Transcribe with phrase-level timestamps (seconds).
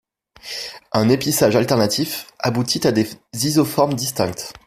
[0.93, 4.51] Un épissage alternatif aboutit à des isoformes distinctes.